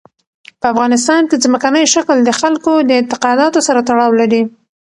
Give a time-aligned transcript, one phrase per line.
[0.59, 4.41] په افغانستان کې ځمکنی شکل د خلکو د اعتقاداتو سره تړاو لري.